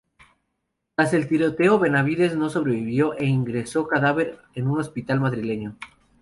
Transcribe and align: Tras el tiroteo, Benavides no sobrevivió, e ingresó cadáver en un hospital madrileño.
Tras 0.95 1.13
el 1.13 1.27
tiroteo, 1.27 1.77
Benavides 1.77 2.35
no 2.35 2.49
sobrevivió, 2.49 3.13
e 3.13 3.25
ingresó 3.27 3.87
cadáver 3.87 4.39
en 4.55 4.65
un 4.65 4.79
hospital 4.79 5.19
madrileño. 5.19 5.77